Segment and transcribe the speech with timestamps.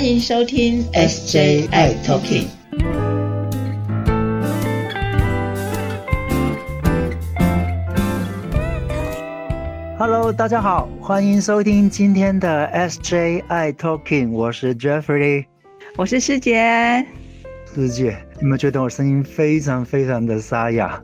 [0.00, 2.46] 欢迎收听 SJI Talking。
[9.98, 15.44] Hello，大家好，欢迎收听今天的 SJI Talking，我是 Jeffrey，
[15.98, 17.04] 我是师姐。
[17.74, 20.98] 师姐，有没有觉得我声音非常非常的沙哑？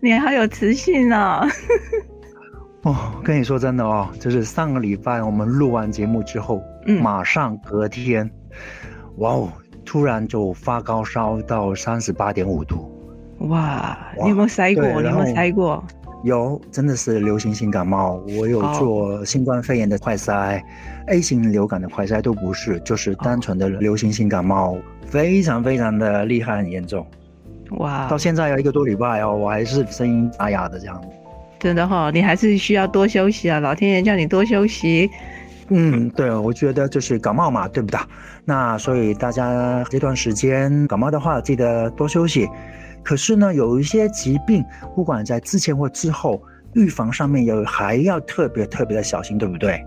[0.00, 1.46] 你好有磁性哦！
[2.84, 8.28] 哦，跟你说真的哦，就是上个礼拜我们录完节目之后，嗯，马上隔天，
[9.18, 9.52] 哇哦，
[9.84, 12.90] 突然就发高烧到三十八点五度。
[13.40, 14.84] 哇，你有没有塞过？
[15.02, 15.84] 你有没有塞过？
[16.24, 18.20] 有，真的是流行性感冒。
[18.38, 20.60] 我有做新冠肺炎的快筛
[21.08, 27.06] ，A 型流感的快筛都不是，就是单纯的流行性感冒，非常非常的厉害，很严重。
[27.72, 30.98] 哇，到现在要一个多礼拜哦，我还是声音沙哑的这样。
[31.58, 33.60] 真的哈，你还是需要多休息啊！
[33.60, 35.10] 老天爷叫你多休息。
[35.70, 38.00] 嗯，对，我觉得就是感冒嘛，对不对？
[38.44, 42.48] 那所以大家这段时间感冒的话，记得多休息。
[43.04, 46.42] 可是呢，有一些疾病，不管在之前或之后，
[46.74, 49.84] 预防上面有还要特别特别的小心，对不对？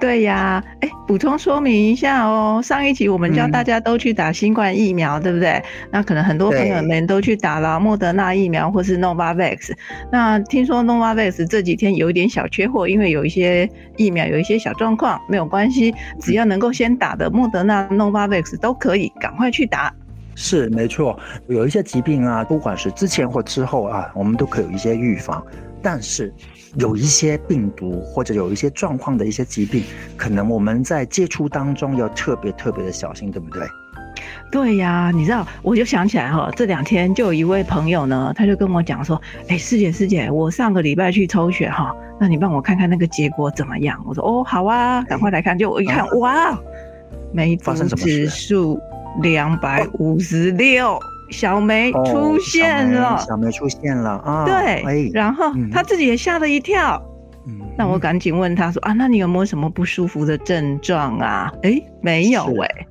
[0.00, 2.60] 对呀，哎，补充说明一下哦。
[2.62, 5.62] 上一集我们教大家都去打新冠疫苗，对不对？
[5.90, 9.72] 那可能很多朋友们都去打了莫德纳疫苗或是 Novavax。
[10.10, 19.92] 那听说 Novavax 这几天有一点小缺货，因为有一些疫苗有一些小状况，没有关系，只要能够先打的莫德纳、Novavax 都可以，赶快去打。
[20.34, 25.44] 是没错，有一些疾病啊，不管是之前或之后啊，我们都可以有一些预防，
[25.82, 26.32] 但是。
[26.76, 29.82] 有一些病毒或者有一些状况的一些疾病，
[30.18, 33.66] 可能我们在接触当中要特别特别的小心，对不对？
[34.52, 43.98] 对呀，你知道，我就想起来哈，这两天就有一位朋友呢，他就跟我讲说，哎，师姐师姐，我上个礼拜去抽血哈，那你帮我看看那个结果怎么样？
[44.06, 45.58] 我说哦，好啊，赶快来看。
[45.58, 46.56] 就我一看， 哇，
[47.32, 48.78] 梅毒指数
[49.22, 51.00] 两百五十六。
[51.30, 54.44] 小梅出现了，小梅出现了啊！
[54.44, 57.02] 对，然后他自己也吓了一跳。
[57.46, 61.52] 嗯，那我赶紧问他说啊，那你有没有什么不舒服的症状啊？
[61.62, 62.86] 哎，没有哎，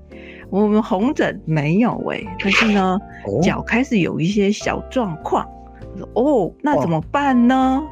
[0.50, 3.00] 我们红疹没有哎，可是呢，
[3.42, 5.46] 脚开始有一些小状况。
[6.14, 7.84] 哦，那怎么办呢？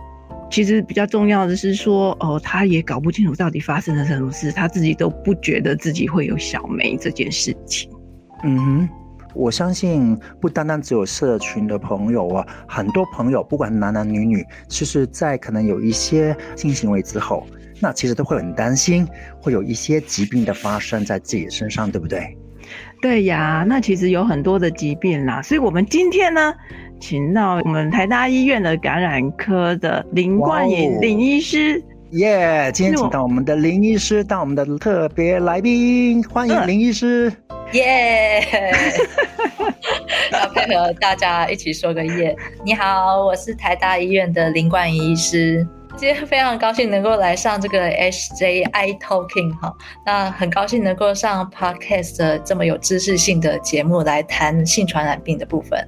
[0.51, 7.89] 其实比较重要的是说，哦，他也搞不清楚到底发生了什么事，他自己都不觉得自己会有小梅这件事情。
[8.43, 8.89] 嗯哼。
[9.35, 17.45] 我相信不单单只有社群的朋友啊，很多朋友不管男男女女，其实，在可能有一些性行为之后，
[17.81, 19.07] 那其实都会很担心，
[19.41, 22.37] 会有一些疾病的发生在自己身上，对不对？
[23.01, 26.53] 对呀，那其实有很多的疾病啦，所以我们今天呢，
[26.99, 31.83] 请到我们台大医院的感染科的林冠颖林医师。
[32.11, 37.31] 耶，今天请到我们的林医师当我们的特别来宾，欢迎林医师。
[37.75, 38.41] 耶！
[40.31, 42.33] 要配合大家一起说个耶。
[42.63, 45.67] 你好，我是台大医院的林冠仪医师。
[45.97, 49.73] 今天非常高兴能够来上这个 HJI Talking 哈，
[50.05, 55.85] 那很高兴能够上 Podcast 这么有知识性的节目来谈性传染病的部分。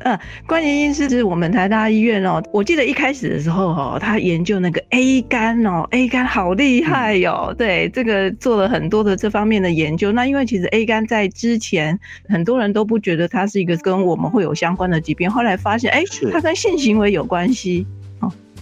[0.00, 2.42] 嗯，关于医师是我们台大医院哦。
[2.52, 7.54] 我记得一开始的时候哈，他研究那个 A 肝哦，A 肝好厉害哟。
[7.58, 10.12] 对，这个做了很多的这方面的研究。
[10.12, 11.98] 那因为其实 A 肝在之前
[12.28, 17.86] 很多人都不觉得它是一个跟我们会有相关的疾病，后来发现哎，它跟性行为有关系。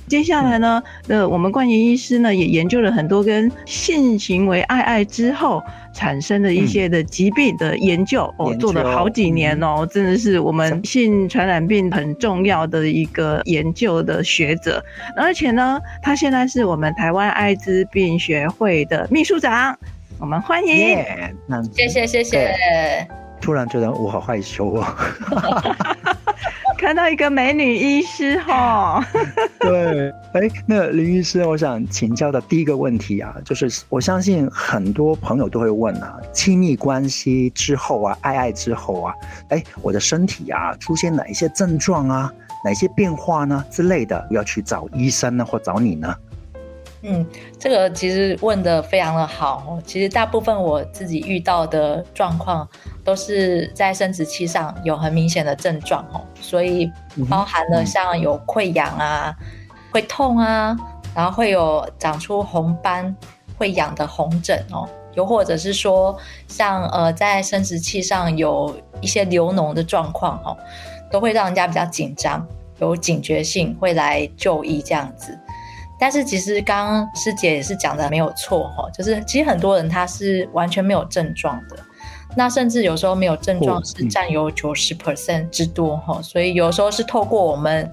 [0.09, 5.63] 接下来呢，呃我们冠言医师呢也研究了很多跟性行为爱爱之后
[5.93, 14.85] 产生的一些的疾病的研究，哦，做了好几年哦，真的是我们性传染病很重要的一个研究的学者，
[15.17, 19.77] 而且呢，他现在是我们台湾艾滋病学会的秘书长，
[20.21, 20.97] 我们欢迎，
[21.73, 22.57] 谢谢谢谢，
[23.41, 24.87] 突然觉得我好害羞哦。
[26.77, 29.05] 看到一个美女医师哈，
[29.59, 39.15] 对，哎，那林医师，我想请教的第一个问题啊，就是我相信很多朋友都会问啊，亲密关系之后啊，爱爱之后啊，
[39.49, 42.33] 哎，我的身体啊出现哪一些症状啊，
[42.65, 46.15] 哪些变化呢之类的，要去找医生呢，或找你呢？
[47.09, 47.25] 嗯，
[47.57, 49.79] 这个其实问的非常的好。
[49.87, 52.69] 其实大部分我自己遇到的状况，
[53.05, 56.91] 都是在生殖器上有很明显的症状哦，所以
[57.31, 59.33] 包含了像有溃疡啊、
[59.93, 60.77] 会痛啊，
[61.15, 63.15] 然后会有长出红斑、
[63.57, 66.19] 会痒的红疹哦，又或者是说
[66.49, 70.57] 像呃在生殖器上有一些流脓的状况哦，
[71.09, 72.45] 都会让人家比较紧张，
[72.81, 75.39] 有警觉性，会来就医这样子。
[75.99, 81.77] 但是其实刚刚师姐也是讲的没有错哈，就是其实很多人他是完全没有症状的，
[82.37, 87.91] 那甚至有时候没有症状哦是占有九十 percent 之多哈、所以有时候是透过我们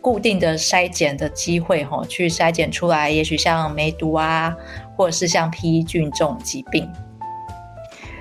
[0.00, 4.56] 固定的筛检的机会哈、去筛检出来，也许像梅毒啊，
[4.96, 6.90] 或者是像 PE 菌这种疾病。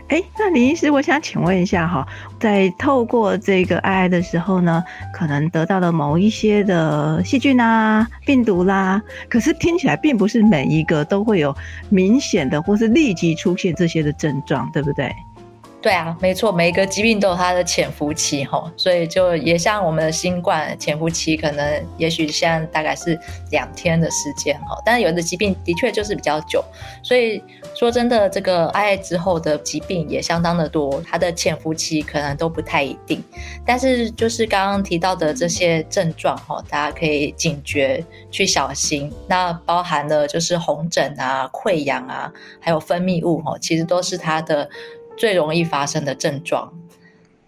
[0.09, 2.05] 哎，那李医师，我想请问一下哈，
[2.39, 4.83] 在透过这个爱爱的时候呢，
[5.13, 11.55] 可能得到了某一些的细菌啊、病毒啦，可是听起来并不是每一个都会有
[11.89, 15.13] 明显的或是立即出现这些的症状，对不对？
[15.81, 23.17] 对啊，没错，每一个疾病都有它的潜伏期哈，所以就也像我们的新冠潜伏期，可能也许现在大概是
[23.49, 26.61] 两天的时间哈，但是有的疾病的确就是比较久，
[27.01, 27.41] 所以
[27.73, 33.23] 说真的，这个爱爱之后的疾病也相当的多，它的潜伏期可能都不太一定，
[33.65, 42.29] 但是就是刚刚提到的这些症状哈，大家可以警觉去小心，那包含了就是红疹啊、溃疡啊，
[42.59, 44.69] 还有分泌物哈，其实都是它的。
[45.19, 46.73] 最容易发生的症状。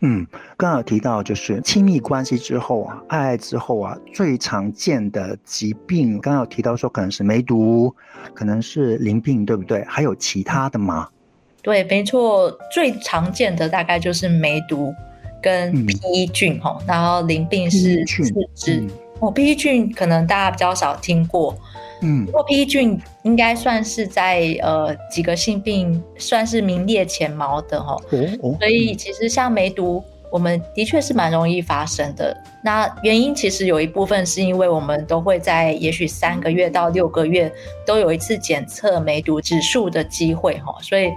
[0.01, 0.25] 嗯，
[0.57, 7.95] 刚刚有提到就是亲密关系之后啊，爱爱之后啊，最常见的疾病，刚刚有提到说可能是梅毒，
[8.33, 9.85] 可能是淋病，对不对？
[9.87, 11.07] 还有其他的吗？
[11.61, 14.91] 对，没错，最常见的大概就是梅毒
[15.41, 15.85] 跟嗯。
[15.85, 18.77] PE 菌哈、然后淋病是四肢。
[18.77, 18.89] 嗯。
[19.19, 21.55] 哦，PE 菌可能大家比较少听过，
[22.01, 22.25] 嗯。
[22.25, 28.01] 不过 PE 菌应该算是在呃几个性病算是名列前茅的哈、哦
[28.41, 32.35] 哦，所以其实像梅毒，我们的确是蛮容易发生的。
[32.63, 37.51] 那原因其实有一部分是因为我们都会在也许三个月到六个月
[37.85, 41.11] 都有一次检测梅毒指数的机会哈，所以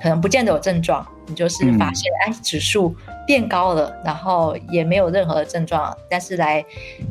[0.00, 2.94] 可能不见得有症状，你就是发现哎指数
[3.24, 6.62] 变高了，然后也没有任何的症状，但是来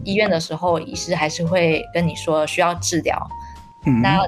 [0.04, 3.18] 医院的时候，医师还是会跟你说需要治疗。
[3.86, 4.19] 嗯那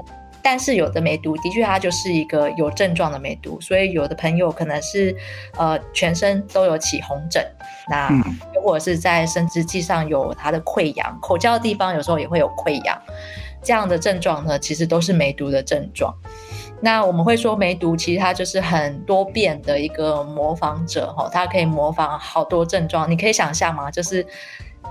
[0.44, 5.14] 但是有的梅毒的确它就是一个有症状的梅毒，所以有的朋友可能是
[5.56, 7.46] 呃全身都有起红疹，
[7.88, 13.00] 那嗯又或者是在生殖器上有它的溃疡，口交的地方有时候也会有溃疡，
[13.62, 16.12] 这样的症状呢，其实都是梅毒的症状。
[16.84, 23.88] 那我们会说梅毒其实它就是很多变的一个模仿者哈，它可以模仿好多症状，你可以想象吗？
[23.88, 24.26] 就是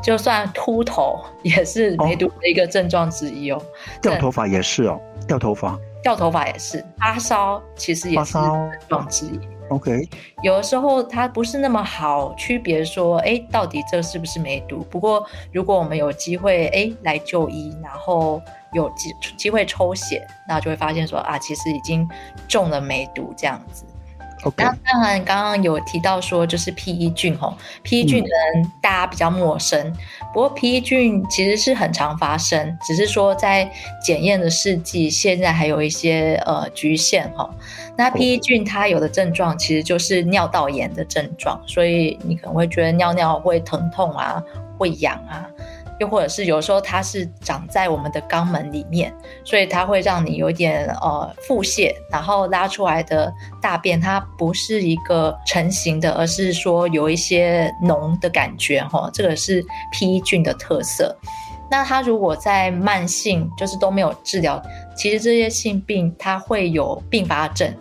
[0.01, 3.61] 就算秃头也是梅毒的一个症状之一哦。
[4.01, 4.97] 掉头发也是哦，
[5.27, 9.39] 掉头发掉头发也是，发烧其实也是症状之一。
[9.71, 10.07] ，OK，
[10.43, 14.85] 有的时候它不是那么好区别说，哎，到底这是不是梅毒？
[14.89, 18.41] 不过如果我们有机会，哎，来就医，然后
[18.73, 22.07] 有机机会抽血，那就会发现说啊，其实已经
[22.47, 23.85] 中了梅毒这样子。
[24.43, 29.93] OK，那当然，刚刚有提到说，就是 PE 菌哦，PE 菌可能大家比较陌生，
[30.33, 33.71] 不过 PE 菌其实是很常发生，只是说在
[34.03, 37.47] 检验的试剂现在还有一些呃局限哈。
[37.95, 44.43] 那 PE 菌它有的症状其实就是尿道炎的症状，所以你可能会觉得尿尿会疼痛啊，
[44.77, 45.45] 会痒啊。
[46.01, 49.13] 又或者是有时候它是长在我们的肛门里面，
[49.45, 53.31] 所以它会让你有点呃腹泻，然后拉出来的
[53.61, 61.15] 大便它不是一个成型的，而是说有一些脓的感觉哈，这个是 P 菌的特色。
[61.69, 64.59] 那它如果在慢性就是都没有治疗，
[64.97, 67.71] 其实这些性病它会有并发症。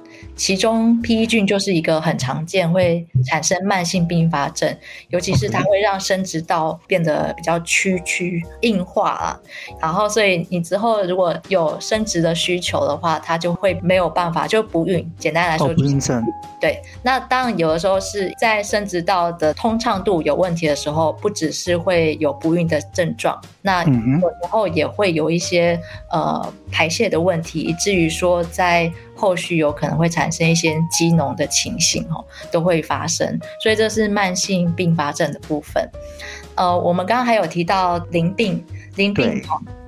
[0.40, 4.74] 其中 PE 菌就是一个很常见会产生慢性并发症，
[5.10, 9.38] 尤其是它会让生殖道变得比较曲曲硬化啊，
[9.78, 15.06] 然后所以你之后如果有生殖的需求的话，它就会没有办法就不孕。
[15.18, 16.24] 简单来说、哦，就是，不孕症，
[16.58, 25.78] 对，那当然有的时候是在生殖道的通畅度有问题的时候，不只是会有不孕的症状，那有时候也会有一些
[26.10, 33.38] 呃排泄的问题，以至于说在后续有可能会产生一些机脓的情形哦，都会发生。
[33.62, 35.86] 所以这是慢性并发症的部分。
[36.54, 38.64] 呃，我们刚刚还有提到淋病，
[38.96, 39.42] 淋病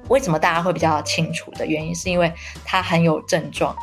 [0.08, 2.30] 为什么大家会比较清楚的原因，是因为
[2.62, 3.74] 它很有症状。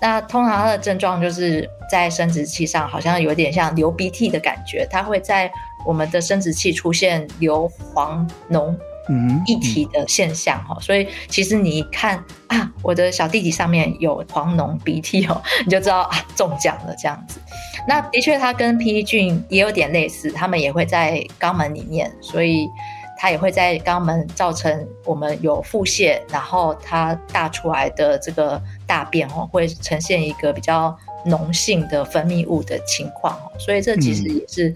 [0.00, 5.50] 那通常它的症状就是在生殖器上，好像有点像流鼻涕的感觉，它会在
[5.86, 8.74] 我们的生殖器出现流黄脓
[9.08, 17.40] 嗯哼，液体的现象哈，所以其实你一看啊，我的小弟弟上面有黄脓鼻涕哦， 你就知道啊中奖了这样子。
[17.88, 22.68] 那的确，它跟 PE 菌也有点类似，他们也会在肛门里面，所以
[23.16, 30.96] 它也会在肛门造成我们有腹泻，然后它大出来的这个大便哦，会呈现一个比较
[31.26, 34.74] 脓性的分泌物的情况哦，所以这其实也是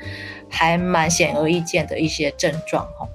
[0.48, 3.08] 还蛮显而易见的一些症状哦。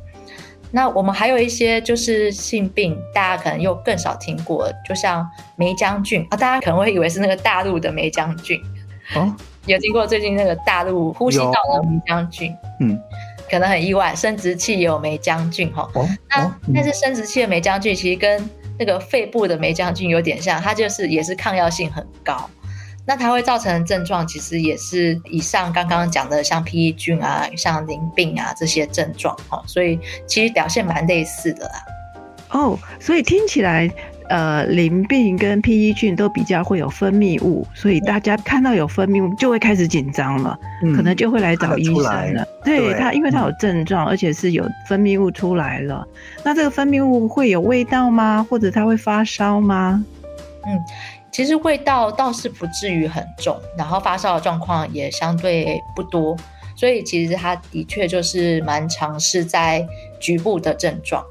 [0.75, 8.61] 那我们还有一些就是性病，大家可能又更少听过，就像梅将军啊，大家可能会以为是那个大陆的梅将军，
[9.15, 9.33] 哦，
[9.67, 12.99] 有经过最近那个大陆呼吸道的梅将军，嗯，
[13.49, 15.89] 可能很意外，生殖器也有梅将军哈。
[15.93, 22.49] 哦，那哦但是生殖器的梅将军其实跟那个肺部的梅将军有点像，它就是也是抗药性很高。
[23.07, 31.73] 那它会造成的症状，其实也是以上刚刚讲的，像 PE 菌啊、像淋病啊这些症状哈，所以其实表现蛮类似的啦。
[32.49, 33.91] 哦，所以听起来，
[34.29, 42.47] 呃，淋病跟 PE 菌都比较会有分泌物，所以大家看到有分泌物就会开始紧张了，嗯可能就会来找医生了。
[42.63, 46.07] 对对它，因为它有症状，而且是有分泌物出来了。
[46.43, 48.45] 那这个分泌物会有味道吗？
[48.49, 50.03] 或者它会发烧吗？
[51.35, 56.33] 其实味道倒是不至于很重，然后发烧的状况也相对不多，
[56.77, 59.85] 所以其实它的确就是蛮尝试在
[60.17, 61.21] 局部的症状。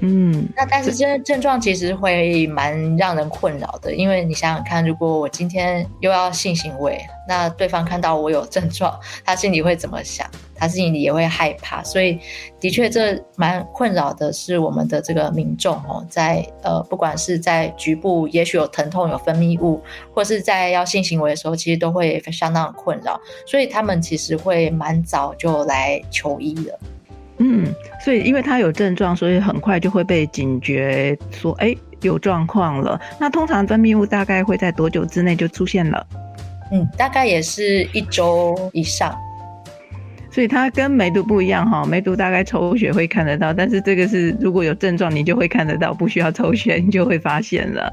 [0.00, 10.26] 嗯，那但是这些症状其实会蛮让人困扰的，因为你想想看，如果我今天又要性行为，那对方看到我有症状，他心里会怎么想？
[10.56, 12.18] 他心里也会害怕，所以
[12.60, 26.78] 的确这蛮困扰的，是我们的这个民众哦，在呃不管是在局部也许有疼痛、有分泌物，或是在要性行为的时候，其实都会相当困扰，所以他们其实会蛮早就来求医了。
[27.42, 27.66] 嗯，
[28.04, 33.00] 所以因为他有症状，所以很快就会被警觉说，哎，有状况了。
[33.18, 36.06] 那通常分泌物大概会在多久之内就出现了？
[36.70, 39.16] 嗯，大概也是一周以上。
[40.30, 47.90] 所以它跟梅毒不一样哈，梅毒大概抽血会看得到，但是这个是如果有症状你就会看得到，不需要抽血你就会发现了。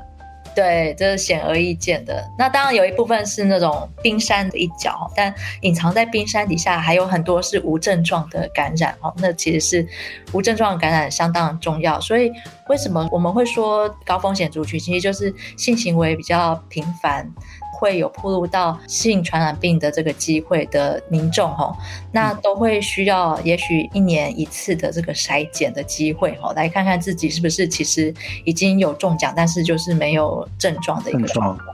[0.57, 2.27] 对，这是显而易见的。
[2.35, 9.13] 那当然有一部分是那种冰山的一角，但隐藏在冰山底下还有很多是无症状的感染哦。
[9.19, 9.87] 那其实是
[10.33, 12.01] 无症状感染相当重要。
[12.01, 12.31] 所以
[12.69, 17.31] 为什么我们会说高风险族群，其实就是性行为比较频繁。
[17.77, 21.71] 会有暴露到性传染病的这个机会的民众哦，
[22.11, 28.11] 那都会需要也许一年一次的这个筛检的机会哦，来看看自己是不是其实
[28.45, 31.67] 已经有中奖，但是就是没有症状的一个状况。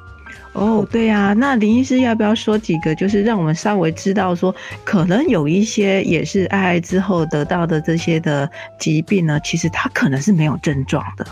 [0.52, 11.26] 哦，对呀、啊，那林医师要不要说几个，就是让我们稍微知道说，可能有一些也是爱爱之后得到的这些的疾病呢，其实它可能是没有症状的。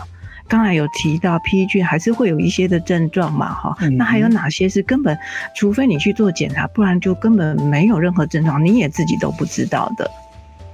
[0.52, 5.18] 刚才有提到 PE 菌还是会有一些的症状嘛，哈、嗯，那还有哪些是根本，
[5.56, 10.10] 除非你去做检查，不然就根本没有任何症状，你也自己都不知道的。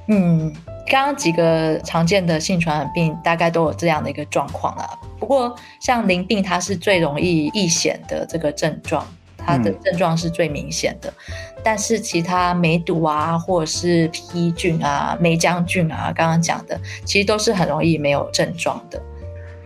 [0.08, 0.52] 嗯，
[0.88, 4.98] 刚刚几个常见的性传染病大概都有这样的一个状况啦。
[5.16, 9.06] 不过像淋病，它是最容易易显的这个症状，
[9.36, 11.08] 它的症状是最明显的。
[11.28, 19.00] 嗯、但是其他梅毒啊，或者是 PE 菌啊、梅浆菌啊，刚刚讲的，其实都是很容易没有症状的。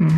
[0.05, 0.11] 嗯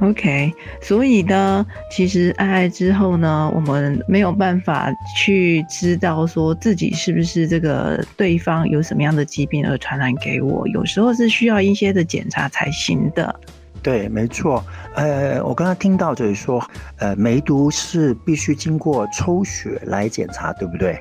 [0.00, 13.32] 哼，OK，所以呢，其实爱爱之后呢，我们没有办法去知道说自己是不是这个对方有什么样的疾病而传染给我，有时候是需要一些的检查才行的。
[13.80, 14.64] 对，没错。
[14.96, 16.60] 呃，我刚刚听到就是说，
[16.98, 20.98] 呃，梅毒是必须经过抽血来检查，对不对？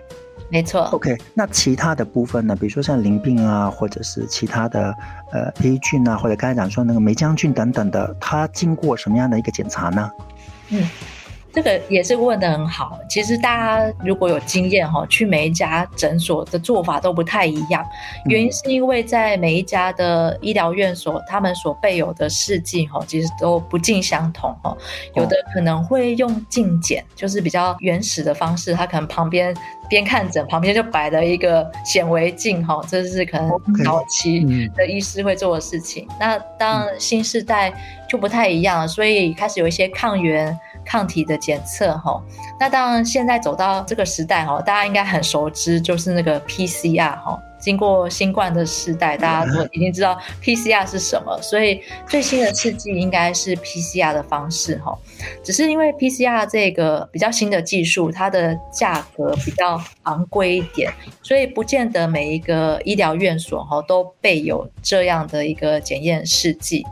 [0.49, 0.81] 没错。
[0.91, 2.53] OK，那其他的部分呢？
[2.55, 4.93] 比如说像淋病啊，或者是其他的
[5.31, 10.11] 呃 A 菌啊，或者刚才讲说那个霉浆菌等等的，它经过什么样的一个检查呢？
[10.69, 10.88] 嗯，
[11.53, 13.00] 这个也是问的很好。
[13.10, 17.86] 其实大家如果有经验哈，去每一家诊所的做法都不太一样。
[18.25, 24.75] 原因是因为在每一家的医疗院所，他们所备有的试剂哈，其实都不尽相同哈。
[25.15, 29.55] 有的可能会用镜检，就是比较原始的方式，他可能旁边。
[29.89, 33.51] 边看诊旁边就摆了一个显微镜，哈，这是可能
[33.84, 34.39] 早期
[34.74, 36.08] 的医师会做的事情。
[36.08, 36.12] Okay.
[36.17, 37.74] 那当新时代
[38.08, 42.21] 就不太一样，所以开始有一些抗原、抗体的检测，哈。
[42.59, 47.39] 那当然现在走到这个时代，哈，大家应该很熟知，就是那个 PCR，哈。
[47.62, 54.98] 经过新冠的时代，大家都已经知道 PCR 是什么，所以最新的试剂应该是 PCR 的方式哈。
[55.44, 60.91] 只是因为 PCR 这个比较新的技术，它的价格比较昂贵一点，
[61.22, 66.84] 所以不见得每一个医疗院所哈都备有这样的一个检验试剂。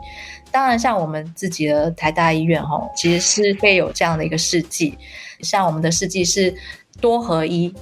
[0.52, 4.96] 当然，像我们自己的台大医院哈，其实是备有这样的一个试剂，
[5.40, 6.54] 像我们的试剂是
[7.00, 7.74] 多合一。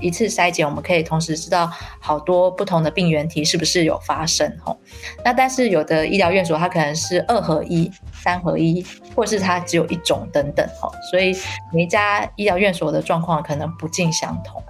[0.00, 4.78] 一次筛检，我们可以同时知道好多不同的病原体是不是有发生吼。
[5.24, 7.90] 那但是有的医疗院所它可能是二合一、
[8.22, 10.92] 三合一，或是它只有一种等等吼。
[11.10, 11.36] 所以
[11.72, 14.62] 每一家医疗院所的状况可能不尽相同。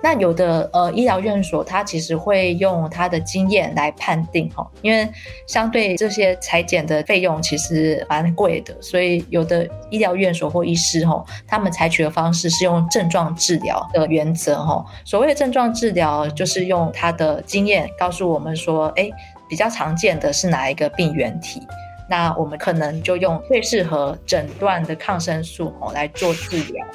[0.00, 5.08] 那有的呃医疗院所，它其实会用它的经验来判定哈，因为
[5.46, 14.84] 相对这些裁剪的费用其实蛮贵的，所以有的医疗院所或医师哈，他们采取的方式是用症状治疗的原则哈。
[15.04, 19.10] 所谓的症状治疗，就是用他的经验告诉我们说，哎，
[19.48, 21.60] 比较常见的是哪一个病原体，
[22.08, 26.86] 那我们可能就用最适合诊断的抗生素哦来做治疗。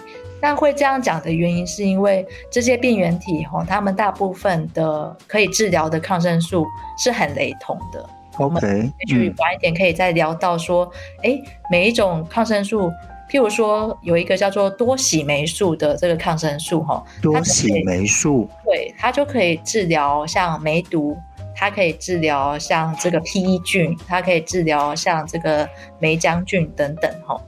[0.43, 6.65] 那会这样讲的原因，是因为这些病原体哈，它们大部分的可以治疗的抗生素
[6.97, 8.09] 是很雷同的。
[8.37, 10.91] OK，去晚一点可以再聊到说，
[11.23, 11.39] 哎，
[11.71, 12.91] 每一种抗生素，
[13.29, 21.15] 譬如说有一个叫做多喜霉素的这个抗生素哈，多喜霉素，对，它就可以治疗像梅毒，
[21.55, 25.69] 它可以治疗像这个 P E 菌，它可以治疗像这个
[25.99, 27.39] 梅浆菌等等哈。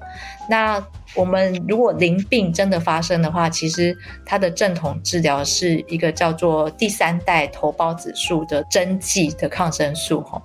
[0.48, 0.82] 那
[1.16, 10.42] 我们如果淋病真的发生的话，其实它的正统治疗是一个叫做第三代头孢子素的针剂的抗生素哈，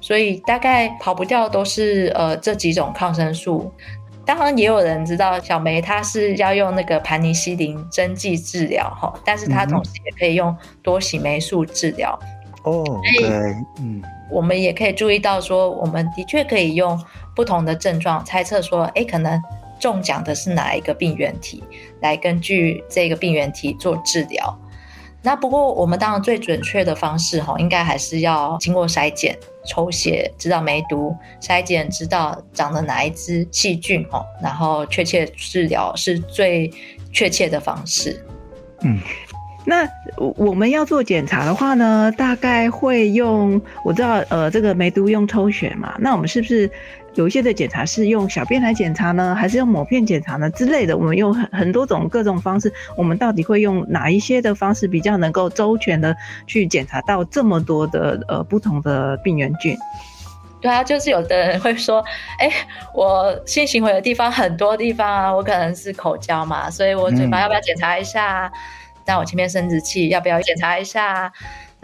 [0.00, 3.70] 所以大概跑不掉都是呃这几种抗生素。
[4.24, 12.18] 当然也有人知道小梅她是要用那个盘尼西林针剂治疗哈，但是她同时也可以用多喜霉素治疗。
[12.62, 12.82] 哦，
[13.20, 13.28] 对，
[13.78, 16.98] 嗯，我们也可以注意到说，我们的确可以用
[17.36, 19.38] 不同的症状猜测说，哎，可能。
[19.84, 21.62] 中奖的是哪一个病原体？
[22.00, 24.58] 来根据这个病原体做治疗。
[25.20, 36.72] 那不过我们当然最准确的方式哈，应该还是要经过筛检、抽血知道梅毒，筛检知道长的哪一只细菌哈，然后确切治疗是最
[37.12, 38.18] 确切的方式。
[38.80, 38.98] 嗯，
[39.66, 39.86] 那
[40.16, 46.70] 我们要做检查的话呢，大概会用我知道呃，这个梅毒用抽血嘛，那我们是不是？
[47.14, 50.96] 有一些的检查是用小便来检查呢，还是用抹片检查呢之类的？
[50.96, 56.16] 我们用很很多种各种方式，我们到底会用哪一些的方式比较能够周全的
[56.46, 59.76] 去检查到这么多的呃不同的病原菌？
[60.60, 62.02] 对啊，就是有的人会说，
[62.38, 62.50] 哎，
[62.94, 68.50] 我性行为的地方很多地方啊，我可能是口交嘛，所以我嘴巴要不要检查一下？
[69.06, 71.30] 那我前面生殖器要不要检查一下？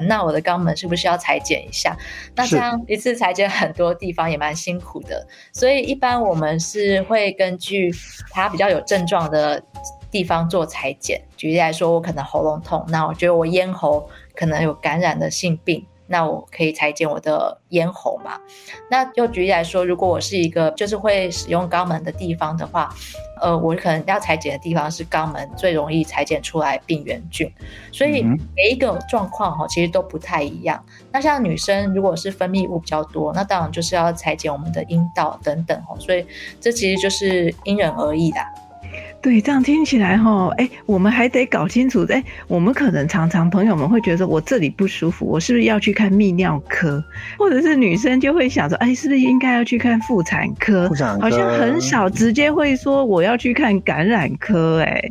[0.06, 1.96] 那我的肛门是不是要裁剪一下？
[2.34, 7.90] 那这样一次裁剪很多地方也蛮辛苦的，所以一般我们是会根据
[8.30, 9.62] 它比较有症状的
[10.10, 11.20] 地方做裁剪。
[11.36, 15.86] 举例来说，我可能喉咙痛，那我觉得我咽喉可能有感染的性病。
[16.12, 18.32] 那我可以裁剪我的咽喉嘛？
[18.90, 22.92] 那又举例来说，如果我是一个就是会使用肛门的地方的话，
[23.40, 27.50] 呃，我可能要裁剪的地方是肛门最容易裁剪出来病原菌，
[27.90, 30.82] 所以每一个状况哈其实都不太一样。
[31.10, 36.24] 那像女生如果是分泌物比较多，那当然就是要裁剪我们的阴道等等哈，所以
[36.60, 38.40] 这其实就是因人而异的。
[39.22, 47.04] 对，这样听起来哈，哎，我们还得搞清楚，哎，我们可能常常朋友们会觉得我这里不舒服，我是不是要去看泌尿科？
[47.38, 50.88] 或者是女生就会想着，哎，是不是应该要去看妇产科？
[50.88, 55.02] 妇产科好像很少直接会说我要去看感染科，哎，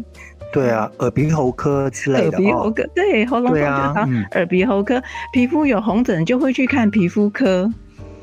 [0.51, 4.99] 对啊，耳鼻喉科之类的，耳鼻喉科对，喉咙痛就当耳鼻喉科，
[5.31, 7.71] 皮肤有红疹就会去看皮肤科。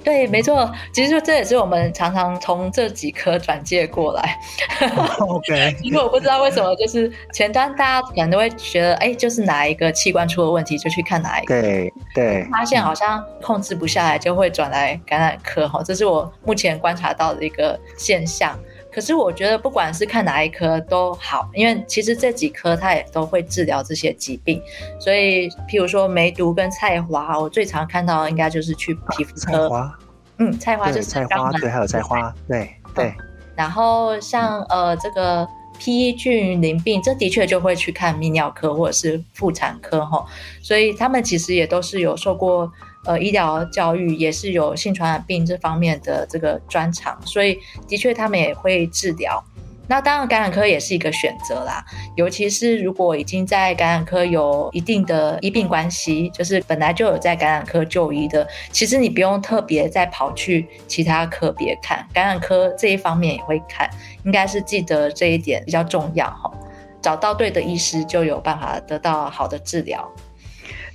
[0.07, 4.38] 对，没错，其实这也是我们常常从这几科转介过来。
[5.19, 11.61] OK，因 为我不知道为什么，就是前端大家可能都会觉得，哎，就是哪一个器官出了问题，就去看哪一个。
[11.61, 12.45] 对对。
[12.53, 18.57] 发现好像控制不下来，就会转来感染科哈，这是我目前观察到的一个现象。
[18.96, 24.59] 可是我觉得不管是看哪一科都好，因为其实这几科它也都会治疗这些疾病。
[24.98, 29.52] 所以，譬如说梅毒跟菜花，我最常看到应该就是去皮肤科。
[29.52, 29.98] 菜花，
[30.38, 33.12] 嗯，菜花就是菜花，对，还有菜花，对对。
[33.54, 35.46] 然后像呃这个
[35.78, 40.24] P 菌淋病，这的确就会去看泌尿科或者是妇产科哈。
[40.62, 42.72] 所以他们其实也都是有受过。
[43.07, 49.42] 呃，医疗教育也是有性传染病这方面的这个专长，所以的确他们也会治疗。
[49.88, 51.85] 那当然，感染科也是一个选择啦，
[52.16, 63.88] 尤其是如果已经在感染科有一定的医病关系，就是本来就有在感染科就医的，其实你不用特别再跑去其他科别看，感染科这一方面也会看，
[64.25, 66.51] 应该是记得这一点比较重要哈。
[67.01, 70.05] 找到对的医师，就有办法得到好的治疗。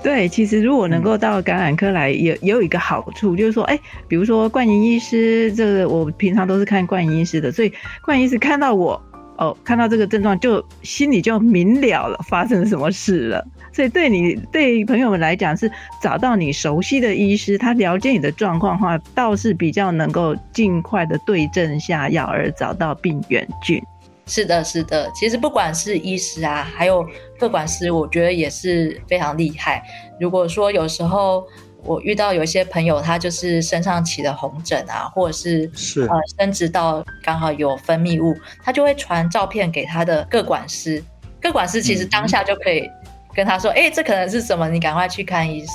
[0.03, 7.71] 对，其实如果能够到感染科来，也也有一个好处，就是说，哎，比如说冠莹医师，这个我平常都是看冠莹医师的，所以
[8.03, 8.99] 冠莹医师看到我，
[9.37, 13.45] 哦，看到这个症状，就心里就明了了，发生什么事了。
[13.71, 23.79] 所以对你对朋友们来讲，是找到你熟悉的医师，他了解你的状况的话，倒是比较能够尽快的对症下药，而找到病原菌。
[24.27, 25.11] 是的，是的。
[25.13, 27.05] 其实不管是医师啊，还有
[27.37, 29.83] 各管师，我觉得也是非常厉害。
[30.19, 31.45] 如果说有时候
[31.83, 41.03] 我遇到有一些朋友，他就是身上起了红疹啊，或者是是呃生殖道刚好有分泌物，他就会传照片给他的各管师。
[41.41, 42.87] 各管师其实当下就可以
[43.33, 44.69] 跟他说：“哎、这可能是什么？
[44.69, 45.71] 你赶快去看医师。”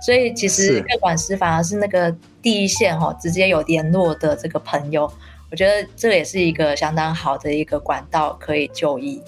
[0.00, 5.12] 所以其实是各管师反而是那个第一线哈、哦，直接有联络的这个朋友。
[5.50, 9.20] 我觉得这也是一个相当好的一个管道，可以就医。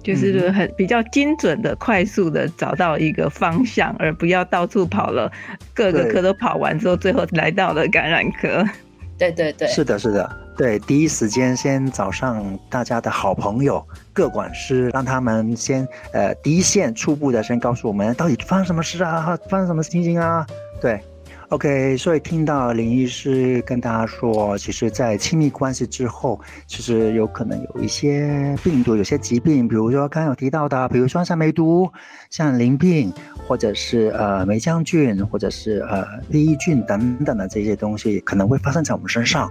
[0.00, 5.30] 就是很比较精准的、快速的找到一个方向，而不要到处跑了，
[5.74, 8.64] 各个科都跑完之后，最后来到了感染科。
[9.18, 20.46] 对对对，是的，是的，对，第一时间先找上大家的好朋友各管师，让他们先呃第一线初步的先告诉我们到底发生什么事啊，发生什么情形啊，
[20.80, 21.00] 对。
[21.50, 31.90] OK，所以听到林医师跟大家说，其实，在亲密关系之后，其实有可能有一些病毒、有些疾病，比如说刚刚有提到的，比如说像梅毒、
[32.28, 33.10] 像淋病，
[33.46, 39.50] 或者是呃梅浆菌，或者是呃利益菌等等的这些东西，可能会发生在我们身上。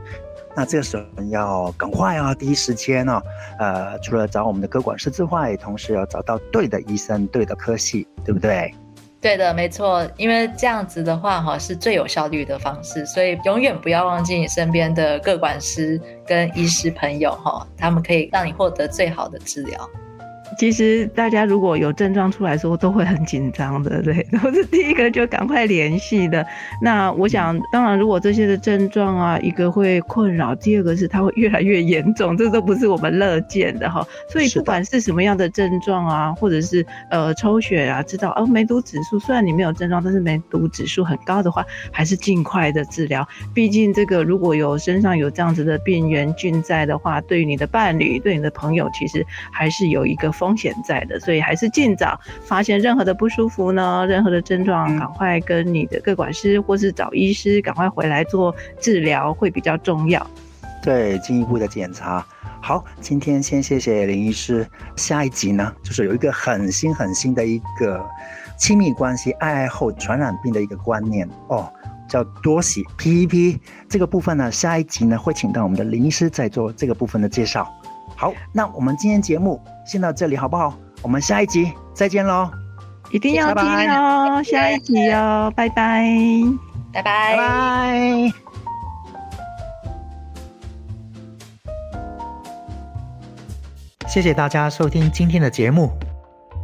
[0.56, 3.20] 那这个时候要赶快啊，第一时间呢、
[3.58, 8.72] 呃，除了找我们的科管师之外，同时要找到对的医生、对的科系，对不对？
[9.28, 19.90] 对的，没错，因为这样子的话哈是最有效率的方式，所以永远不要忘记你身边的各管师跟医师朋友哈，他们可以让你获得最好的治疗。
[20.58, 26.46] 其实大家如果有症状出来的时候，都会很紧张的，对，都是第一个就赶快联系的。
[26.82, 34.06] 那我想，当然，如果这些的症状啊，一个会困扰，第二个是它会越来越严重，这都不是我们乐见的哈。
[34.32, 43.28] 所以不管是什么样的症状啊，或者是呃抽血啊，知道哦梅毒指数虽然你没有症状，但是梅毒指数很高的话，还是尽快的治疗。
[43.54, 51.20] 毕竟这个如果有身上有这样子的病原菌在的话，对于你的伴侣、对你的朋友，其实还是有一个风险在的。
[51.20, 60.26] 所以还是尽早发现任何的不舒服呢，任何的症状，嗯赶快跟你的各管师或是找医师，赶快回来做治疗会比较重要。
[60.84, 62.26] 对，进一步的检查。
[62.62, 64.66] 好，今天先谢谢林医师。
[64.96, 68.04] 下一集呢，就是有一个很新很新的一个
[68.58, 71.72] 亲密关系爱爱后传染病的一个观念哦，
[72.08, 77.68] 叫多喜 PEP 这个部分呢，下一集呢会请到我们的林医师再做这个部分的介绍。
[78.18, 80.74] 好，那我们今天节目先到这里好不好？
[81.04, 82.50] 我们下一集再见喽，
[83.12, 86.04] 一定要听拜拜哦，下一集哦，拜拜。
[86.92, 88.32] 拜拜拜拜。
[94.08, 95.92] 谢谢大家收听今天的节目。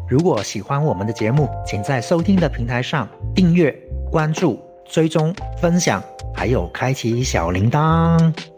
[0.10, 3.72] 如果喜欢我们的节目，请在收听的平台上订阅、
[4.10, 6.02] 关注、追踪、分享，
[6.34, 8.53] 还有开启小铃铛。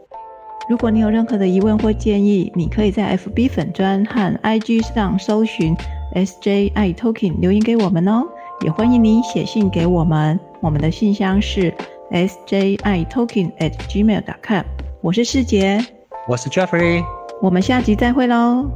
[0.68, 5.76] 如果你有任何的疑问或建议，你可以在 FB 粉专和 IG 上搜寻
[6.16, 8.24] SJI Token 留言给我们哦。
[8.62, 11.72] 也欢迎你写信给我们，我们的信箱是
[12.10, 14.64] SJI Token at gmail.com。
[15.02, 15.86] 我是世杰，
[16.28, 17.04] 我是 Jeffrey，
[17.42, 18.68] 我们下集再会喽。